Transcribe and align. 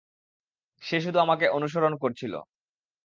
সে 0.83 0.97
শুধু 1.01 1.17
আমাকে 1.19 1.45
অনুসরণ 1.49 1.93
করছিল। 1.97 2.33